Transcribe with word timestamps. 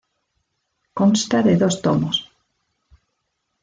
Consta 0.97 1.37
de 1.47 1.53
dos 1.61 1.75
tomos. 1.85 2.17